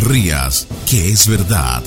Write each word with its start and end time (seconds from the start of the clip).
rías, 0.00 0.66
que 0.88 1.08
es 1.08 1.28
verdad. 1.28 1.82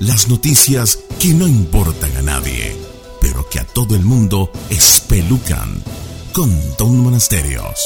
Las 0.00 0.28
noticias 0.28 1.04
que 1.20 1.34
no 1.34 1.46
importan 1.46 2.16
a 2.16 2.22
nadie, 2.22 2.76
pero 3.20 3.48
que 3.48 3.60
a 3.60 3.64
todo 3.64 3.94
el 3.94 4.04
mundo 4.04 4.50
espelucan. 4.70 5.82
Con 6.32 6.50
Don 6.76 6.98
Monasterios. 6.98 7.78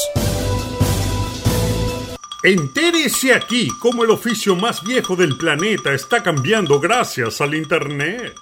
Entérese 2.43 3.33
aquí 3.33 3.67
cómo 3.79 4.03
el 4.03 4.11
oficio 4.11 4.55
más 4.55 4.81
viejo 4.83 5.15
del 5.15 5.37
planeta 5.37 5.93
está 5.93 6.23
cambiando 6.23 6.79
gracias 6.79 7.41
al 7.41 7.53
Internet. 7.53 8.33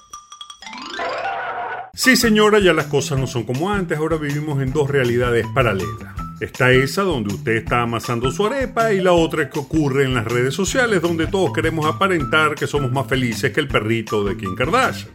Sí, 1.93 2.15
señora, 2.15 2.59
ya 2.59 2.73
las 2.73 2.85
cosas 2.85 3.17
no 3.17 3.25
son 3.25 3.43
como 3.43 3.71
antes, 3.71 3.97
ahora 3.97 4.17
vivimos 4.17 4.61
en 4.61 4.71
dos 4.71 4.87
realidades 4.87 5.47
paralelas. 5.53 6.16
Está 6.39 6.71
esa 6.71 7.01
donde 7.01 7.33
usted 7.33 7.53
está 7.53 7.81
amasando 7.81 8.29
su 8.31 8.45
arepa 8.45 8.93
y 8.93 9.01
la 9.01 9.11
otra 9.11 9.49
que 9.49 9.57
ocurre 9.57 10.03
en 10.05 10.13
las 10.13 10.25
redes 10.25 10.53
sociales 10.53 11.01
donde 11.01 11.25
todos 11.25 11.51
queremos 11.51 11.87
aparentar 11.87 12.53
que 12.53 12.67
somos 12.67 12.91
más 12.91 13.07
felices 13.07 13.51
que 13.51 13.59
el 13.59 13.67
perrito 13.67 14.23
de 14.23 14.37
Kim 14.37 14.53
Kardashian. 14.53 15.09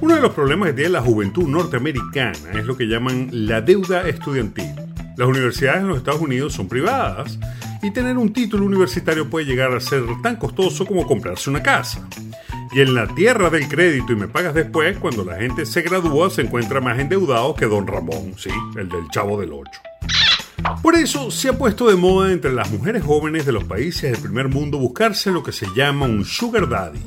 Uno 0.00 0.14
de 0.14 0.20
los 0.20 0.32
problemas 0.32 0.68
que 0.68 0.74
tiene 0.74 0.90
la 0.90 1.00
juventud 1.00 1.48
norteamericana 1.48 2.52
es 2.52 2.64
lo 2.64 2.76
que 2.76 2.84
llaman 2.84 3.28
la 3.32 3.60
deuda 3.60 4.08
estudiantil. 4.08 4.70
Las 5.16 5.26
universidades 5.26 5.80
en 5.80 5.88
los 5.88 5.98
Estados 5.98 6.20
Unidos 6.20 6.52
son 6.52 6.68
privadas 6.68 7.36
y 7.82 7.90
tener 7.90 8.16
un 8.16 8.32
título 8.32 8.66
universitario 8.66 9.28
puede 9.28 9.46
llegar 9.46 9.72
a 9.72 9.80
ser 9.80 10.04
tan 10.22 10.36
costoso 10.36 10.86
como 10.86 11.08
comprarse 11.08 11.50
una 11.50 11.62
casa. 11.62 12.08
Y 12.70 12.82
en 12.82 12.94
la 12.94 13.08
tierra 13.08 13.50
del 13.50 13.66
crédito 13.66 14.12
y 14.12 14.16
me 14.16 14.28
pagas 14.28 14.54
después, 14.54 14.96
cuando 14.98 15.24
la 15.24 15.36
gente 15.36 15.66
se 15.66 15.82
gradúa 15.82 16.30
se 16.30 16.42
encuentra 16.42 16.80
más 16.80 17.00
endeudado 17.00 17.54
que 17.54 17.66
don 17.66 17.86
Ramón, 17.86 18.34
sí, 18.36 18.50
el 18.76 18.88
del 18.88 19.08
chavo 19.10 19.40
del 19.40 19.52
8. 19.52 19.70
Por 20.84 20.96
eso 20.96 21.30
se 21.30 21.48
ha 21.48 21.56
puesto 21.56 21.88
de 21.88 21.96
moda 21.96 22.30
entre 22.30 22.52
las 22.52 22.70
mujeres 22.70 23.02
jóvenes 23.02 23.46
de 23.46 23.52
los 23.52 23.64
países 23.64 24.02
del 24.12 24.20
primer 24.20 24.48
mundo 24.48 24.76
buscarse 24.76 25.30
lo 25.30 25.42
que 25.42 25.50
se 25.50 25.66
llama 25.74 26.04
un 26.04 26.26
sugar 26.26 26.68
daddy. 26.68 27.00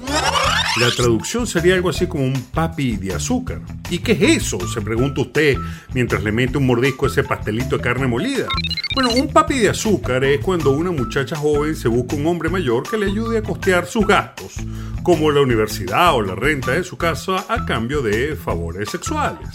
La 0.82 0.90
traducción 0.90 1.46
sería 1.46 1.76
algo 1.76 1.90
así 1.90 2.08
como 2.08 2.24
un 2.24 2.42
papi 2.52 2.98
de 2.98 3.14
azúcar. 3.14 3.62
¿Y 3.92 4.00
qué 4.00 4.14
es 4.14 4.46
eso? 4.46 4.68
Se 4.68 4.82
pregunta 4.82 5.22
usted 5.22 5.58
mientras 5.94 6.24
le 6.24 6.32
mete 6.32 6.58
un 6.58 6.66
mordisco 6.66 7.06
a 7.06 7.10
ese 7.10 7.24
pastelito 7.24 7.78
de 7.78 7.84
carne 7.84 8.08
molida. 8.08 8.48
Bueno, 8.96 9.12
un 9.12 9.32
papi 9.32 9.60
de 9.60 9.70
azúcar 9.70 10.24
es 10.24 10.40
cuando 10.40 10.72
una 10.72 10.90
muchacha 10.90 11.36
joven 11.36 11.76
se 11.76 11.88
busca 11.88 12.16
un 12.16 12.26
hombre 12.26 12.50
mayor 12.50 12.90
que 12.90 12.98
le 12.98 13.06
ayude 13.06 13.38
a 13.38 13.44
costear 13.44 13.86
sus 13.86 14.08
gastos, 14.08 14.56
como 15.04 15.30
la 15.30 15.42
universidad 15.42 16.16
o 16.16 16.24
la 16.24 16.34
renta 16.34 16.72
de 16.72 16.84
su 16.84 16.98
casa 16.98 17.46
a 17.48 17.64
cambio 17.64 18.02
de 18.02 18.36
favores 18.36 18.90
sexuales. 18.90 19.50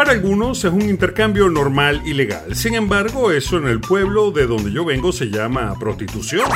Para 0.00 0.12
algunos 0.12 0.64
es 0.64 0.72
un 0.72 0.80
intercambio 0.80 1.50
normal 1.50 2.00
y 2.06 2.14
legal. 2.14 2.56
Sin 2.56 2.72
embargo, 2.72 3.32
eso 3.32 3.58
en 3.58 3.68
el 3.68 3.80
pueblo 3.80 4.30
de 4.30 4.46
donde 4.46 4.72
yo 4.72 4.82
vengo 4.82 5.12
se 5.12 5.26
llama 5.26 5.78
prostitución. 5.78 6.48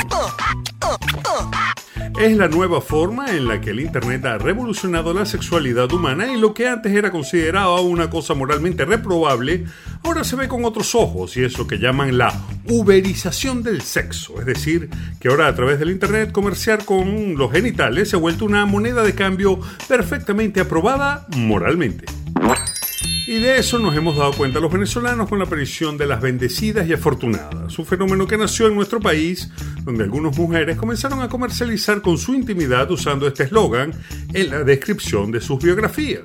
Es 2.18 2.34
la 2.38 2.48
nueva 2.48 2.80
forma 2.80 3.36
en 3.36 3.46
la 3.46 3.60
que 3.60 3.72
el 3.72 3.80
Internet 3.80 4.24
ha 4.24 4.38
revolucionado 4.38 5.12
la 5.12 5.26
sexualidad 5.26 5.92
humana 5.92 6.32
y 6.32 6.40
lo 6.40 6.54
que 6.54 6.68
antes 6.68 6.90
era 6.92 7.10
considerado 7.10 7.82
una 7.82 8.08
cosa 8.08 8.32
moralmente 8.32 8.86
reprobable, 8.86 9.66
ahora 10.04 10.24
se 10.24 10.36
ve 10.36 10.48
con 10.48 10.64
otros 10.64 10.94
ojos 10.94 11.36
y 11.36 11.44
es 11.44 11.58
lo 11.58 11.66
que 11.66 11.76
llaman 11.76 12.16
la 12.16 12.32
uberización 12.70 13.62
del 13.62 13.82
sexo. 13.82 14.40
Es 14.40 14.46
decir, 14.46 14.88
que 15.20 15.28
ahora 15.28 15.48
a 15.48 15.54
través 15.54 15.78
del 15.78 15.90
Internet 15.90 16.32
comerciar 16.32 16.86
con 16.86 17.36
los 17.36 17.52
genitales 17.52 18.08
se 18.08 18.16
ha 18.16 18.20
vuelto 18.20 18.46
una 18.46 18.64
moneda 18.64 19.02
de 19.02 19.14
cambio 19.14 19.60
perfectamente 19.86 20.60
aprobada 20.60 21.26
moralmente. 21.36 22.13
Y 23.26 23.38
de 23.38 23.58
eso 23.58 23.78
nos 23.78 23.96
hemos 23.96 24.18
dado 24.18 24.32
cuenta 24.32 24.60
los 24.60 24.70
venezolanos 24.70 25.28
con 25.30 25.38
la 25.38 25.46
aparición 25.46 25.96
de 25.96 26.06
las 26.06 26.20
bendecidas 26.20 26.86
y 26.86 26.92
afortunadas, 26.92 27.78
un 27.78 27.86
fenómeno 27.86 28.26
que 28.26 28.36
nació 28.36 28.66
en 28.66 28.74
nuestro 28.74 29.00
país, 29.00 29.50
donde 29.82 30.04
algunas 30.04 30.36
mujeres 30.36 30.76
comenzaron 30.76 31.22
a 31.22 31.28
comercializar 31.28 32.02
con 32.02 32.18
su 32.18 32.34
intimidad 32.34 32.90
usando 32.90 33.26
este 33.26 33.44
eslogan 33.44 33.92
en 34.34 34.50
la 34.50 34.62
descripción 34.62 35.30
de 35.30 35.40
sus 35.40 35.62
biografías. 35.62 36.22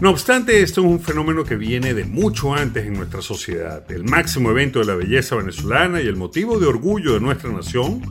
No 0.00 0.10
obstante, 0.10 0.62
esto 0.62 0.82
es 0.82 0.86
un 0.86 1.00
fenómeno 1.00 1.42
que 1.42 1.56
viene 1.56 1.92
de 1.92 2.04
mucho 2.04 2.54
antes 2.54 2.86
en 2.86 2.92
nuestra 2.92 3.20
sociedad. 3.20 3.90
El 3.90 4.04
máximo 4.04 4.50
evento 4.50 4.78
de 4.78 4.84
la 4.84 4.94
belleza 4.94 5.34
venezolana 5.34 6.00
y 6.02 6.06
el 6.06 6.16
motivo 6.16 6.60
de 6.60 6.66
orgullo 6.66 7.14
de 7.14 7.20
nuestra 7.20 7.50
nación 7.50 8.02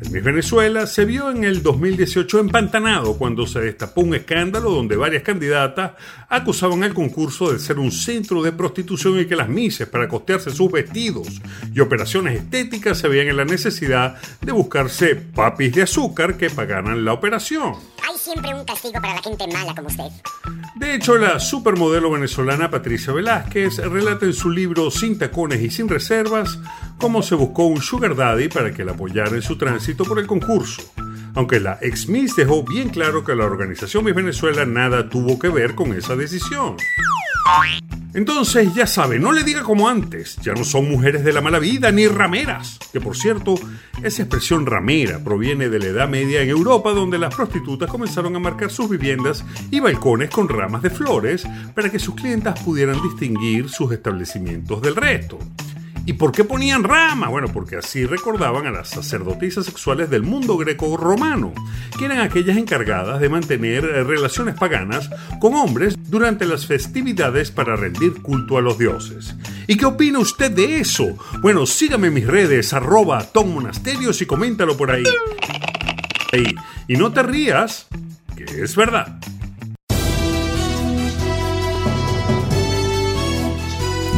el 0.00 0.10
Miss 0.10 0.24
Venezuela 0.24 0.86
se 0.86 1.04
vio 1.04 1.30
en 1.30 1.44
el 1.44 1.62
2018 1.62 2.40
empantanado 2.40 3.18
cuando 3.18 3.46
se 3.46 3.60
destapó 3.60 4.00
un 4.00 4.14
escándalo 4.14 4.70
donde 4.70 4.96
varias 4.96 5.22
candidatas 5.22 5.92
acusaban 6.28 6.82
al 6.82 6.94
concurso 6.94 7.52
de 7.52 7.58
ser 7.58 7.78
un 7.78 7.92
centro 7.92 8.42
de 8.42 8.52
prostitución 8.52 9.20
y 9.20 9.26
que 9.26 9.36
las 9.36 9.48
Misses, 9.48 9.88
para 9.88 10.08
costearse 10.08 10.50
sus 10.50 10.72
vestidos 10.72 11.42
y 11.74 11.80
operaciones 11.80 12.40
estéticas, 12.40 12.98
se 12.98 13.08
veían 13.08 13.28
en 13.28 13.36
la 13.36 13.44
necesidad 13.44 14.16
de 14.40 14.52
buscarse 14.52 15.16
papis 15.16 15.74
de 15.74 15.82
azúcar 15.82 16.36
que 16.36 16.48
pagaran 16.48 17.04
la 17.04 17.12
operación. 17.12 17.74
Un 18.36 18.64
castigo 18.64 19.00
para 19.00 19.14
la 19.14 19.22
gente 19.22 19.44
mala 19.48 19.74
como 19.74 19.88
usted. 19.88 20.04
De 20.76 20.94
hecho, 20.94 21.16
la 21.18 21.40
supermodelo 21.40 22.12
venezolana 22.12 22.70
Patricia 22.70 23.12
Velázquez 23.12 23.78
relata 23.78 24.24
en 24.24 24.32
su 24.32 24.50
libro 24.50 24.90
Sin 24.92 25.18
tacones 25.18 25.60
y 25.60 25.68
sin 25.68 25.88
reservas 25.88 26.58
cómo 26.98 27.22
se 27.22 27.34
buscó 27.34 27.66
un 27.66 27.82
sugar 27.82 28.14
daddy 28.14 28.48
para 28.48 28.72
que 28.72 28.84
la 28.84 28.92
apoyara 28.92 29.34
en 29.34 29.42
su 29.42 29.58
tránsito 29.58 30.04
por 30.04 30.20
el 30.20 30.28
concurso. 30.28 30.82
Aunque 31.34 31.58
la 31.58 31.78
ex 31.82 32.08
Miss 32.08 32.36
dejó 32.36 32.62
bien 32.62 32.90
claro 32.90 33.24
que 33.24 33.34
la 33.34 33.46
organización 33.46 34.04
Miss 34.04 34.14
Venezuela 34.14 34.64
nada 34.64 35.08
tuvo 35.08 35.38
que 35.38 35.48
ver 35.48 35.74
con 35.74 35.92
esa 35.92 36.14
decisión. 36.14 36.76
Entonces, 38.12 38.74
ya 38.74 38.86
sabe, 38.86 39.18
no 39.18 39.30
le 39.30 39.44
diga 39.44 39.62
como 39.62 39.88
antes, 39.88 40.36
ya 40.42 40.52
no 40.52 40.64
son 40.64 40.90
mujeres 40.90 41.24
de 41.24 41.32
la 41.32 41.40
mala 41.40 41.60
vida 41.60 41.92
ni 41.92 42.08
rameras. 42.08 42.78
Que 42.92 43.00
por 43.00 43.16
cierto, 43.16 43.54
esa 44.02 44.22
expresión 44.22 44.66
ramera 44.66 45.22
proviene 45.22 45.68
de 45.68 45.78
la 45.78 45.86
Edad 45.86 46.08
Media 46.08 46.42
en 46.42 46.50
Europa, 46.50 46.90
donde 46.90 47.18
las 47.18 47.34
prostitutas 47.34 47.88
comenzaron 47.88 48.34
a 48.34 48.40
marcar 48.40 48.70
sus 48.70 48.90
viviendas 48.90 49.44
y 49.70 49.78
balcones 49.78 50.30
con 50.30 50.48
ramas 50.48 50.82
de 50.82 50.90
flores 50.90 51.46
para 51.74 51.90
que 51.90 52.00
sus 52.00 52.16
clientas 52.16 52.60
pudieran 52.60 53.00
distinguir 53.02 53.68
sus 53.68 53.92
establecimientos 53.92 54.82
del 54.82 54.96
resto. 54.96 55.38
¿Y 56.06 56.14
por 56.14 56.32
qué 56.32 56.44
ponían 56.44 56.82
rama? 56.82 57.28
Bueno, 57.28 57.48
porque 57.52 57.76
así 57.76 58.04
recordaban 58.04 58.66
a 58.66 58.70
las 58.70 58.88
sacerdotisas 58.88 59.66
sexuales 59.66 60.10
del 60.10 60.22
mundo 60.22 60.56
greco-romano, 60.56 61.52
que 61.98 62.06
eran 62.06 62.20
aquellas 62.20 62.56
encargadas 62.56 63.20
de 63.20 63.28
mantener 63.28 63.84
eh, 63.84 64.02
relaciones 64.02 64.54
paganas 64.56 65.10
con 65.40 65.54
hombres 65.54 65.96
durante 66.10 66.46
las 66.46 66.66
festividades 66.66 67.50
para 67.50 67.76
rendir 67.76 68.22
culto 68.22 68.58
a 68.58 68.60
los 68.60 68.78
dioses. 68.78 69.36
¿Y 69.66 69.76
qué 69.76 69.86
opina 69.86 70.18
usted 70.18 70.50
de 70.50 70.80
eso? 70.80 71.16
Bueno, 71.42 71.66
sígame 71.66 72.08
en 72.08 72.14
mis 72.14 72.26
redes, 72.26 72.72
arroba 72.72 73.22
Tom 73.24 73.54
Monasterios 73.54 74.20
y 74.22 74.26
coméntalo 74.26 74.76
por 74.76 74.90
ahí. 74.90 75.04
Y 76.88 76.96
no 76.96 77.12
te 77.12 77.22
rías, 77.22 77.88
que 78.36 78.44
es 78.62 78.74
verdad. 78.76 79.20